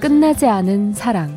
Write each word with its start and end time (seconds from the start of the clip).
끝나지 0.00 0.46
않은 0.46 0.94
사랑 0.94 1.28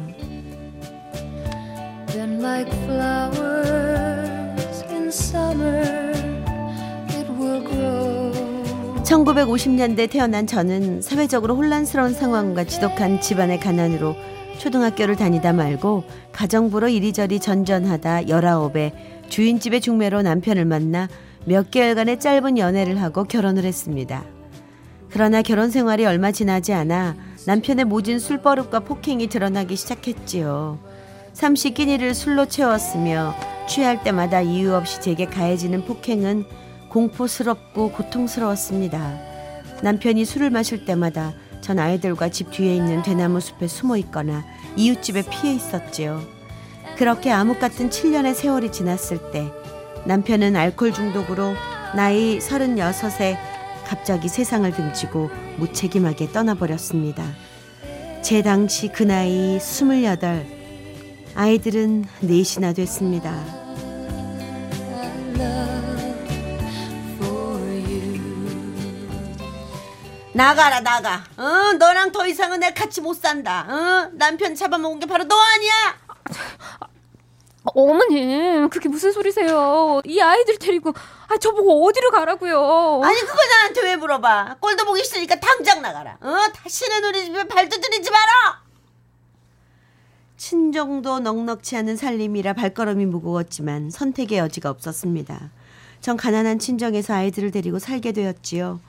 1950년대 9.04 10.10
태어난 10.10 10.48
저는 10.48 11.02
사회적으로 11.02 11.58
혼란스러운 11.58 12.14
상황과 12.14 12.64
지독한 12.64 13.20
집안의 13.20 13.60
가난으로 13.60 14.16
초등학교를 14.60 15.18
다니다 15.18 15.52
말고 15.52 16.06
가정부로 16.32 16.88
이리저리 16.88 17.42
전전하다 17.42 18.30
열아홉에 18.30 18.94
주인집의 19.28 19.82
중매로 19.82 20.22
남편을 20.22 20.64
만나 20.64 21.10
몇 21.46 21.70
개월간의 21.70 22.22
짧은 22.22 22.58
연애를 22.58 23.02
하고 23.02 23.26
결혼을 23.26 23.66
했습니다. 23.66 24.24
그러나 25.10 25.42
결혼 25.42 25.70
생활이 25.70 26.06
얼마 26.06 26.32
지나지 26.32 26.72
않아 26.72 27.16
남편의 27.46 27.86
모진 27.86 28.20
술버릇과 28.20 28.82
폭행이 28.82 29.28
드러나기 29.28 29.76
시작했지요. 29.76 30.80
삼시 31.34 31.72
끼니를 31.72 32.14
술로 32.14 32.46
채웠으며 32.46 33.36
취할 33.68 34.04
때마다 34.04 34.42
이유 34.42 34.74
없이 34.74 35.02
제게 35.02 35.26
가해지는 35.26 35.84
폭행은 35.86 36.46
공포스럽고 36.90 37.92
고통스러웠습니다. 37.92 39.18
남편이 39.82 40.24
술을 40.26 40.52
마실 40.52 40.86
때마다 40.86 41.34
전 41.60 41.80
아이들과 41.80 42.30
집 42.30 42.52
뒤에 42.52 42.76
있는 42.76 43.02
대나무 43.02 43.42
숲에 43.42 43.68
숨어 43.68 43.98
있거나 43.98 44.46
이웃집에 44.78 45.24
피해 45.30 45.56
있었지요. 45.56 46.22
그렇게 46.98 47.32
암흑 47.32 47.60
같은 47.60 47.90
7년의 47.90 48.36
세월이 48.36 48.72
지났을 48.72 49.32
때 49.32 49.52
남편은 50.06 50.56
알코올 50.56 50.94
중독으로 50.94 51.54
나이 51.96 52.40
36에 52.40 53.53
갑자기 53.94 54.28
세상을 54.28 54.72
등지고 54.72 55.30
무책임하게 55.58 56.32
떠나버렸습니다. 56.32 57.24
제 58.24 58.42
당시 58.42 58.88
그 58.88 59.04
나이 59.04 59.58
28, 59.58 60.48
아이들은 61.36 62.06
넷이나 62.22 62.74
됐습니다. 62.74 63.32
나가라 70.34 70.80
나가. 70.80 71.24
어, 71.38 71.74
너랑 71.78 72.12
더 72.12 72.26
이상은 72.26 72.62
내 72.62 72.74
같이 72.74 73.00
못 73.00 73.14
산다. 73.14 73.68
어? 73.70 74.10
남편 74.14 74.56
잡아먹은 74.56 75.02
게 75.02 75.06
바로 75.06 75.26
너 75.26 75.36
아니야? 75.40 75.74
어머님, 77.66 78.68
그게 78.70 78.90
무슨 78.90 79.12
소리세요? 79.12 80.02
이 80.06 80.20
아이들 80.20 80.58
데리고 80.58 80.94
아 81.28 81.38
저보고 81.38 81.86
어디로 81.88 82.12
가라고요? 82.12 83.02
아니 83.04 83.20
그거 83.22 83.38
나한테 83.50 83.82
왜 83.84 83.96
물어봐? 83.96 84.58
꼴도 84.60 84.86
보기 84.86 85.04
싫으니까 85.04 85.40
당장 85.40 85.82
나가라. 85.82 86.18
어? 86.22 86.36
다시는 86.54 87.04
우리 87.06 87.26
집에 87.26 87.48
발도 87.48 87.80
들이지 87.80 88.12
마라. 88.12 88.62
친정도 90.36 91.20
넉넉치 91.20 91.78
않은 91.78 91.96
살림이라 91.96 92.54
발걸음이 92.54 93.06
무거웠지만 93.06 93.90
선택의 93.90 94.40
여지가 94.40 94.70
없었습니다. 94.70 95.52
전 96.02 96.18
가난한 96.18 96.60
친정에서 96.60 97.14
아이들을 97.14 97.52
데리고 97.52 97.80
살게 97.80 98.12
되었지요. 98.12 98.82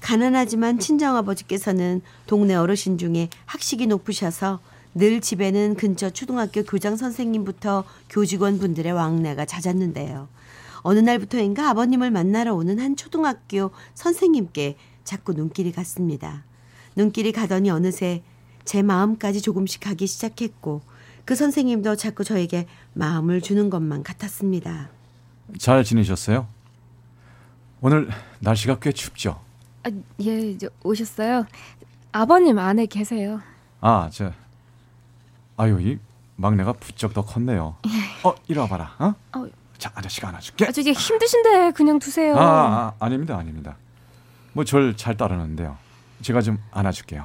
가난하지만 0.00 0.78
친정 0.78 1.14
아버지께서는 1.16 2.00
동네 2.26 2.54
어르신 2.54 2.96
중에 2.96 3.28
학식이 3.44 3.86
높으셔서 3.86 4.60
늘 4.94 5.20
집에는 5.20 5.74
근처 5.74 6.10
초등학교 6.10 6.62
교장 6.62 6.96
선생님부터 6.96 7.84
교직원 8.08 8.58
분들의 8.58 8.92
왕래가 8.92 9.44
잦았는데요. 9.44 10.28
어느 10.82 10.98
날부터인가 11.00 11.70
아버님을 11.70 12.10
만나러 12.10 12.54
오는 12.54 12.78
한 12.78 12.94
초등학교 12.94 13.70
선생님께 13.94 14.76
자꾸 15.02 15.32
눈길이 15.32 15.72
갔습니다. 15.72 16.44
눈길이 16.94 17.32
가더니 17.32 17.70
어느새 17.70 18.22
제 18.64 18.82
마음까지 18.82 19.42
조금씩 19.42 19.80
가기 19.80 20.06
시작했고 20.06 20.82
그 21.24 21.34
선생님도 21.34 21.96
자꾸 21.96 22.22
저에게 22.22 22.66
마음을 22.92 23.40
주는 23.40 23.70
것만 23.70 24.02
같았습니다. 24.02 24.90
잘 25.58 25.82
지내셨어요? 25.82 26.46
오늘 27.80 28.08
날씨가 28.40 28.78
꽤 28.78 28.92
춥죠? 28.92 29.40
아, 29.82 29.90
예, 30.22 30.56
오셨어요? 30.82 31.46
아버님 32.12 32.58
안에 32.58 32.86
계세요. 32.86 33.40
아, 33.80 34.08
저 34.12 34.32
아유, 35.56 35.80
이 35.80 35.98
막내가 36.36 36.72
부쩍 36.74 37.14
더 37.14 37.22
컸네요. 37.24 37.76
어, 38.24 38.34
이리 38.48 38.58
와봐라. 38.58 38.94
어? 38.98 39.14
어. 39.38 39.46
자, 39.78 39.90
아저씨가 39.94 40.28
안아줄게. 40.28 40.66
아, 40.66 40.72
저 40.72 40.80
이게 40.80 40.92
힘드신데 40.92 41.72
그냥 41.72 41.98
두세요. 41.98 42.36
아, 42.36 42.42
아 42.42 42.92
아닙니다, 42.98 43.36
아닙니다. 43.36 43.76
뭐 44.52 44.64
절 44.64 44.94
잘 44.96 45.16
따르는데요. 45.16 45.76
제가 46.22 46.40
좀 46.40 46.58
안아줄게요. 46.70 47.24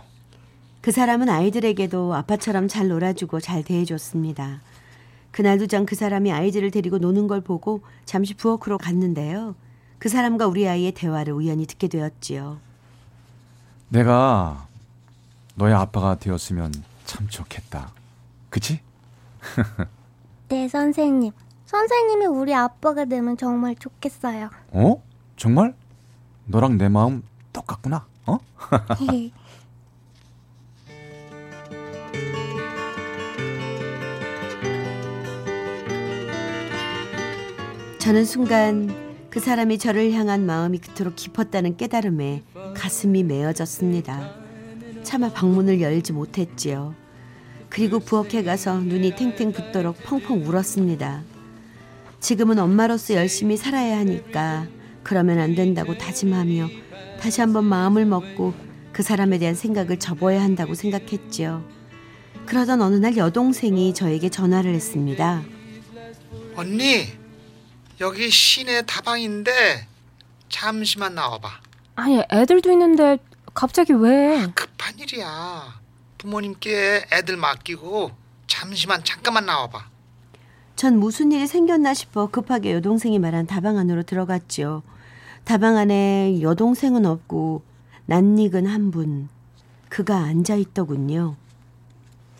그 0.82 0.92
사람은 0.92 1.30
아이들에게도 1.30 2.14
아빠처럼 2.16 2.68
잘 2.68 2.88
놀아주고 2.88 3.40
잘 3.40 3.64
대해줬습니다. 3.64 4.62
그날도 5.32 5.68
전그 5.68 5.96
사람이 5.96 6.32
아이들을 6.32 6.72
데리고 6.72 6.98
노는 6.98 7.28
걸 7.28 7.42
보고 7.42 7.82
잠시 8.06 8.34
부엌으로 8.34 8.78
갔는데요. 8.80 9.56
그 10.00 10.10
사람과 10.10 10.48
우리 10.48 10.68
아이의 10.68 10.94
대화를 10.94 11.34
우연히 11.34 11.66
듣게 11.68 11.88
되었지요. 11.88 12.60
내가 13.90 14.68
너의 15.56 15.74
아빠가 15.74 16.16
되었으면 16.16 16.74
참 17.06 17.28
좋겠다. 17.28 17.92
그치? 18.50 18.80
네, 20.50 20.68
선생님. 20.68 21.32
선생님이 21.66 22.26
우리 22.26 22.54
아빠가 22.56 23.06
되면 23.06 23.38
정말 23.38 23.76
좋겠어요. 23.76 24.50
어? 24.72 25.04
정말? 25.38 25.76
너랑 26.46 26.78
내 26.78 26.90
마음 26.90 27.24
똑같구나. 27.54 28.08
어? 28.26 28.40
저는 38.00 38.26
순간 38.26 38.90
그 39.30 39.40
사람이 39.40 39.78
저를 39.78 40.12
향한 40.14 40.48
마음이 40.48 40.80
그토록 40.80 41.16
깊었다는 41.16 41.78
깨달음에 41.78 42.44
가슴이 42.76 43.24
메어졌습니다. 43.24 44.34
차마 45.04 45.32
방문을 45.32 45.80
열지 45.82 46.14
못했지요. 46.14 46.96
그리고 47.70 48.00
부엌에 48.00 48.44
가서 48.44 48.80
눈이 48.80 49.16
탱탱 49.16 49.52
붓도록 49.54 50.04
펑펑 50.04 50.46
울었습니다. 50.46 51.24
지금은 52.20 52.60
엄마로서 52.60 53.14
열심히 53.14 53.56
살아야 53.58 53.98
하니까 54.00 54.68
그러면 55.04 55.40
안 55.40 55.56
된다고 55.56 55.98
다짐하며 55.98 56.68
다시 57.22 57.42
한번 57.42 57.66
마음을 57.66 58.06
먹고 58.06 58.54
그 58.92 59.04
사람에 59.04 59.38
대한 59.38 59.56
생각을 59.56 59.98
접어야 59.98 60.42
한다고 60.42 60.74
생각했지요. 60.74 61.64
그러던 62.46 62.82
어느 62.82 62.96
날 62.96 63.16
여동생이 63.16 63.94
저에게 63.94 64.30
전화를 64.30 64.74
했습니다. 64.74 65.44
언니, 66.56 67.08
여기 68.02 68.30
시내 68.30 68.82
다방인데 68.82 69.88
잠시만 70.50 71.16
나와봐. 71.16 71.50
아니, 71.96 72.22
애들도 72.32 72.72
있는데 72.72 73.18
갑자기 73.54 73.94
왜? 73.94 74.48
급한 74.56 74.98
일이야. 74.98 75.79
부모님께 76.20 77.08
애들 77.12 77.38
맡기고 77.38 78.12
잠시만 78.46 79.04
잠깐만 79.04 79.46
나와봐. 79.46 79.88
전 80.76 81.00
무슨 81.00 81.32
일이 81.32 81.48
생겼나 81.48 81.94
싶어 81.94 82.28
급하게 82.28 82.74
여동생이 82.74 83.20
말한 83.20 83.48
다방 83.48 83.78
안으로 83.78 84.04
들어갔지요. 84.04 84.84
다방 85.46 85.78
안에 85.78 86.42
여동생은 86.42 87.06
없고 87.06 87.64
낯익은 88.06 88.68
한 88.68 88.92
분. 88.92 89.30
그가 89.88 90.18
앉아 90.18 90.56
있더군요. 90.56 91.36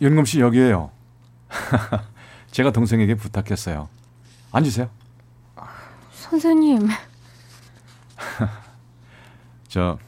윤금 0.00 0.24
씨 0.24 0.40
여기에요. 0.40 0.90
제가 2.52 2.70
동생에게 2.72 3.14
부탁했어요. 3.14 3.88
앉으세요. 4.52 4.90
선생님. 6.12 6.86
저 9.68 9.98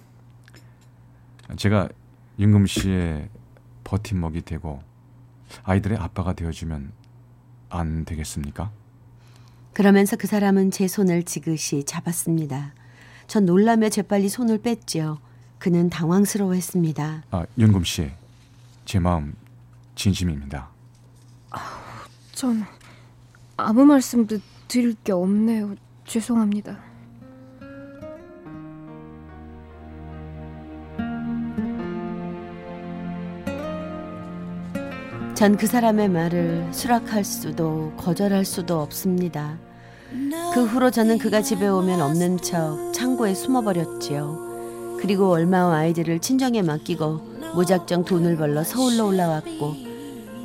제가 1.57 1.89
윤금 2.39 2.67
씨의 2.67 3.29
버팀목이 3.93 4.43
되고 4.43 4.83
아이들의 5.65 5.99
아빠가 5.99 6.33
되어주면 6.33 6.93
안 7.69 8.05
되겠습니까? 8.07 8.71
그러면서 9.75 10.17
그 10.17 10.27
사람은 10.27 10.71
제 10.71 10.89
손을 10.89 11.25
지그시 11.25 11.85
잡았습니다. 11.85 12.73
전 13.27 13.45
놀라며 13.45 13.91
재빨리 13.91 14.29
손을 14.29 14.59
뺐지요. 14.63 15.19
그는 15.59 15.91
당황스러워했습니다. 15.91 17.25
아, 17.31 17.47
윤금 17.59 17.85
씨, 17.85 18.11
제 18.85 18.99
마음 18.99 19.35
진심입니다. 19.95 20.71
전 22.33 22.65
아무 23.57 23.85
말씀도 23.85 24.39
드릴 24.69 24.95
게 25.05 25.13
없네요. 25.13 25.77
죄송합니다. 26.07 26.92
전 35.43 35.57
그 35.57 35.67
사람의 35.67 36.09
말을 36.09 36.69
수락할 36.73 37.25
수도 37.25 37.93
거절할 37.97 38.45
수도 38.45 38.81
없습니다. 38.81 39.59
그 40.55 40.65
후로 40.65 40.93
저는 40.93 41.19
그가 41.19 41.43
집에 41.43 41.67
오면 41.67 42.01
없는 42.01 42.37
척 42.39 42.93
창고에 42.95 43.35
숨어버렸지요. 43.35 44.99
그리고 45.01 45.33
얼마 45.33 45.67
후 45.67 45.73
아이들을 45.73 46.21
친정에 46.21 46.63
맡기고 46.63 47.55
무작정 47.57 48.05
돈을 48.05 48.37
벌러 48.37 48.63
서울로 48.63 49.09
올라왔고 49.09 49.75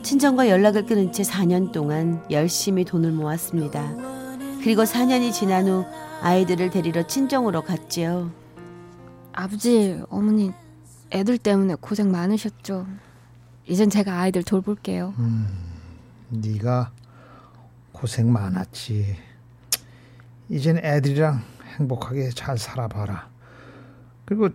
친정과 0.01 0.49
연락을 0.49 0.87
끊은 0.87 1.11
채 1.11 1.21
4년 1.21 1.71
동안 1.71 2.23
열심히 2.31 2.83
돈을 2.83 3.11
모았습니다. 3.11 3.93
그리고 4.63 4.81
4년이 4.81 5.31
지난 5.31 5.67
후 5.67 5.85
아이들을 6.23 6.71
데리러 6.71 7.05
친정으로 7.05 7.61
갔지요. 7.61 8.31
아버지, 9.31 10.01
어머니, 10.09 10.53
애들 11.11 11.37
때문에 11.37 11.75
고생 11.79 12.09
많으셨죠. 12.09 12.87
이젠 13.67 13.89
제가 13.89 14.19
아이들 14.19 14.43
돌볼게요. 14.43 15.13
네가 16.29 16.91
고생 17.91 18.31
많았지. 18.31 19.17
이젠 20.49 20.77
애들이랑 20.77 21.41
행복하게 21.77 22.29
잘 22.29 22.57
살아봐라. 22.57 23.29
그리고 24.25 24.49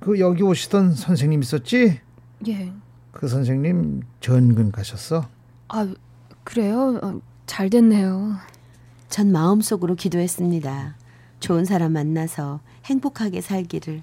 그 0.00 0.20
여기 0.20 0.42
오시던 0.42 0.94
선생님 0.94 1.42
있었지? 1.42 2.00
예. 2.46 2.72
그 3.12 3.26
선생님 3.28 4.02
전근 4.20 4.70
가셨어. 4.70 5.28
아, 5.68 5.94
그래요? 6.44 7.00
어, 7.02 7.20
잘 7.46 7.70
됐네요. 7.70 8.36
전 9.08 9.32
마음속으로 9.32 9.94
기도했습니다. 9.94 10.94
좋은 11.40 11.64
사람 11.64 11.92
만나서 11.92 12.60
행복하게 12.84 13.40
살기를. 13.40 14.02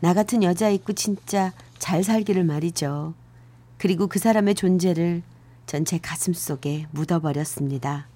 나 0.00 0.14
같은 0.14 0.42
여자 0.42 0.68
있고 0.70 0.92
진짜 0.92 1.52
잘 1.78 2.04
살기를 2.04 2.44
말이죠. 2.44 3.14
그리고 3.78 4.08
그 4.08 4.18
사람의 4.18 4.54
존재를 4.54 5.22
전제 5.66 5.98
가슴 5.98 6.32
속에 6.32 6.86
묻어버렸습니다. 6.90 8.08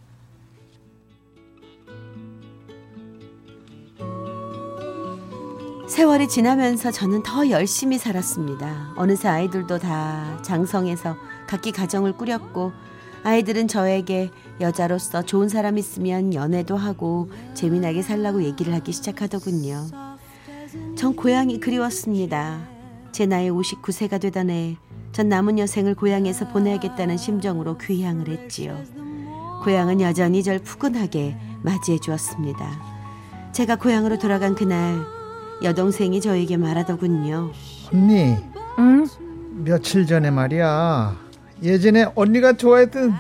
세월이 5.89 6.27
지나면서 6.29 6.91
저는 6.91 7.23
더 7.23 7.51
열심히 7.51 7.99
살았습니다. 7.99 8.95
어느새 8.97 9.29
아이들도 9.29 9.79
다 9.79 10.41
장성해서 10.43 11.17
각기 11.47 11.71
가정을 11.71 12.17
꾸렸고 12.17 12.73
아이들은 13.25 13.69
저에게 13.69 14.31
여자로서 14.61 15.23
좋은 15.23 15.49
사람 15.49 15.77
있으면 15.77 16.33
연애도 16.33 16.77
하고 16.77 17.31
재미나게 17.55 18.03
살라고 18.03 18.43
얘기를 18.43 18.73
하기 18.75 18.91
시작하더군요. 18.91 19.87
전 20.97 21.15
고향이 21.15 21.61
그리웠습니다. 21.61 22.67
제 23.13 23.27
나이 23.27 23.51
59세가 23.51 24.19
되던 24.19 24.49
해, 24.49 24.79
전 25.13 25.29
남은 25.29 25.59
여생을 25.59 25.95
고향에서 25.95 26.49
보내야겠다는 26.49 27.19
심정으로 27.19 27.77
귀향을 27.77 28.29
했지요. 28.29 28.83
고향은 29.63 30.01
여전히 30.01 30.43
절 30.43 30.59
푸근하게 30.59 31.37
맞이해 31.63 31.99
주었습니다. 31.99 32.67
제가 33.53 33.77
고향으로 33.77 34.19
돌아간 34.19 34.55
그날, 34.55 35.05
여동생이 35.63 36.21
저에게 36.23 36.57
말하더군요. 36.57 37.53
언니 37.93 38.37
응? 38.79 39.07
며칠 39.65 40.07
전에 40.07 40.31
말이야. 40.31 41.15
예전에 41.63 42.07
언니가 42.15 42.55
좋아했던 42.55 43.13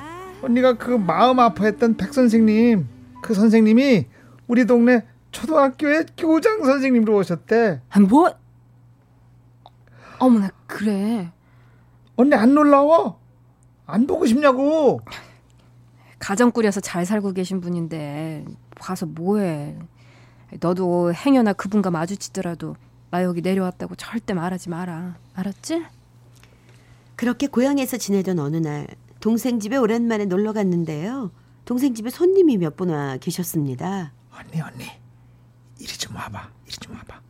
언니가 0.42 0.78
그 0.78 0.90
마음 0.90 1.38
아파했던 1.38 1.96
백 1.98 2.12
선생님 2.14 2.88
그 3.22 3.34
선생님이 3.34 4.06
우리 4.48 4.66
동네 4.66 5.04
초등학교의 5.30 6.06
교장 6.16 6.64
선생님으로 6.64 7.16
오셨대. 7.18 7.82
아, 7.90 8.00
뭐? 8.00 8.34
어머나, 10.18 10.50
그래. 10.66 11.30
언니 12.16 12.34
안 12.34 12.54
놀라워? 12.54 13.20
안 13.86 14.06
보고 14.06 14.26
싶냐고. 14.26 15.00
가정 16.18 16.50
꾸려서 16.52 16.80
잘 16.80 17.04
살고 17.04 17.32
계신 17.32 17.60
분인데 17.60 18.44
봐서 18.76 19.06
뭐해. 19.06 19.76
너도 20.60 21.12
행여나 21.12 21.52
그분과 21.54 21.90
마주치더라도 21.90 22.76
나 23.10 23.22
여기 23.24 23.40
내려왔다고 23.42 23.96
절대 23.96 24.34
말하지 24.34 24.68
마라. 24.70 25.16
알았지? 25.34 25.84
그렇게 27.16 27.46
고향에서 27.46 27.96
지내던 27.96 28.38
어느 28.38 28.56
날 28.56 28.86
동생 29.20 29.58
집에 29.60 29.76
오랜만에 29.76 30.24
놀러 30.26 30.52
갔는데요. 30.52 31.30
동생 31.64 31.94
집에 31.94 32.10
손님이 32.10 32.56
몇 32.58 32.76
분 32.76 32.90
와 32.90 33.16
계셨습니다. 33.18 34.12
언니 34.32 34.60
언니 34.60 34.84
이리 35.78 35.88
좀 35.98 36.14
와봐. 36.16 36.48
이리 36.66 36.72
좀 36.76 36.94
와봐. 36.94 37.20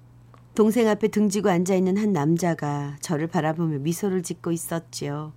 동생 0.54 0.87
앞에 0.88 1.08
등지고 1.08 1.49
앉아 1.49 1.75
있는 1.75 1.96
한 1.96 2.12
남자가 2.12 2.96
저를 3.00 3.26
바라보며 3.26 3.78
미소를 3.78 4.22
짓고 4.22 4.52
있었지요. 4.52 5.32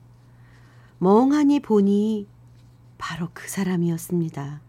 멍하니 0.99 1.61
보니 1.61 2.27
바로 2.97 3.29
그 3.33 3.47
사람이었습니다. 3.47 4.61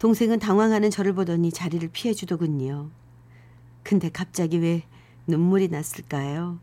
동생은 0.00 0.40
당황하는 0.40 0.90
저를 0.90 1.12
보더니 1.12 1.52
자리를 1.52 1.88
피해 1.92 2.12
주더군요. 2.12 2.90
근데 3.84 4.08
갑자기 4.10 4.58
왜 4.58 4.82
눈물이 5.28 5.68
났을까요? 5.68 6.58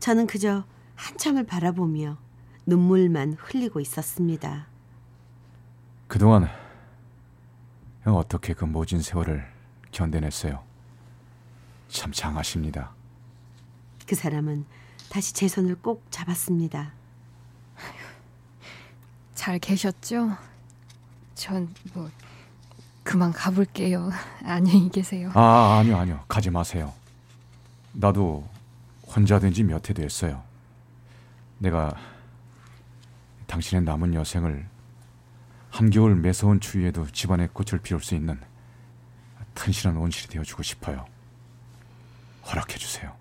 저는 0.00 0.26
그저 0.26 0.64
한참을 0.96 1.44
바라보며 1.46 2.18
눈물만 2.66 3.36
흘리고 3.38 3.78
있었습니다. 3.80 4.66
그동안 6.08 6.48
형 8.02 8.16
어떻게 8.16 8.52
그 8.52 8.64
모진 8.64 9.00
세월을 9.00 9.44
견뎌냈어요? 9.92 10.71
참 11.92 12.10
장하십니다. 12.10 12.90
그 14.06 14.14
사람은 14.14 14.64
다시 15.10 15.34
제 15.34 15.46
손을 15.46 15.76
꼭 15.76 16.04
잡았습니다. 16.10 16.92
잘 19.34 19.58
계셨죠? 19.58 20.36
전 21.34 21.68
뭐 21.94 22.10
그만 23.02 23.32
가볼게요. 23.32 24.10
안녕히 24.44 24.88
계세요. 24.88 25.30
아 25.34 25.78
아니요 25.80 25.96
아니요 25.98 26.24
가지 26.28 26.50
마세요. 26.50 26.92
나도 27.92 28.48
혼자 29.06 29.38
된 29.38 29.52
지 29.52 29.62
몇 29.64 29.90
해 29.90 29.94
됐어요. 29.94 30.42
내가 31.58 31.94
당신의 33.48 33.84
남은 33.84 34.14
여생을 34.14 34.66
한겨울 35.70 36.14
매서운 36.16 36.60
추위에도 36.60 37.06
집안의 37.10 37.48
꽃을 37.52 37.80
피울 37.82 38.00
수 38.02 38.14
있는 38.14 38.40
튼실한 39.54 39.96
온실이 39.96 40.28
되어주고 40.32 40.62
싶어요. 40.62 41.04
허락해 42.46 42.78
주세요. 42.78 43.12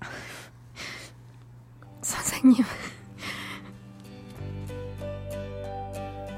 선생님. 2.02 2.64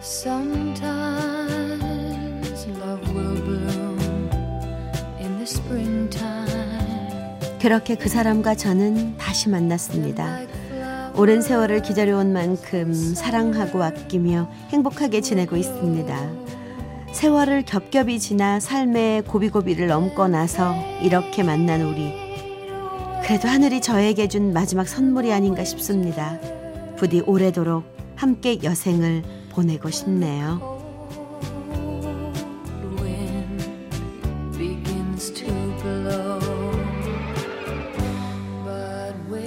Sometimes 0.01 2.67
love 2.69 3.15
will 3.15 3.43
bloom 3.43 3.99
in 5.21 5.37
the 5.37 5.43
springtime. 5.43 6.51
그렇게 7.61 7.95
그 7.95 8.09
사람과 8.09 8.55
저는 8.55 9.19
다시 9.19 9.49
만났습니다. 9.49 10.41
오랜 11.15 11.43
세월을 11.43 11.83
기다려온 11.83 12.33
만큼 12.33 12.95
사랑하고 13.15 13.83
아끼며 13.83 14.51
행복하게 14.71 15.21
지내고 15.21 15.57
있습니다. 15.57 16.17
세월을 17.13 17.65
겹겹이 17.65 18.19
지나 18.19 18.61
삶의 18.61 19.23
고비고비를 19.23 19.89
넘고 19.89 20.29
나서 20.29 20.75
이렇게 21.03 21.43
만난 21.43 21.83
우리. 21.83 22.13
그래도 23.23 23.49
하늘이 23.49 23.81
저에게 23.81 24.29
준 24.29 24.53
마지막 24.53 24.89
선물이 24.89 25.33
아닌가 25.33 25.65
싶습니다. 25.65 26.39
부디 26.97 27.21
오래도록 27.21 27.85
함께 28.17 28.59
여생을 28.63 29.23
보내고 29.51 29.91
싶네요. 29.91 30.81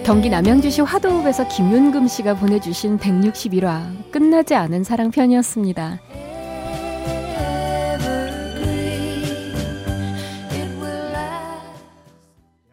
경기 0.05 0.29
남양주시 0.29 0.81
화도읍에서 0.81 1.47
김윤금 1.47 2.07
씨가 2.09 2.35
보내주신 2.35 2.97
161화 2.97 4.11
끝나지 4.11 4.53
않은 4.53 4.83
사랑 4.83 5.11
편이었습니다. 5.11 6.01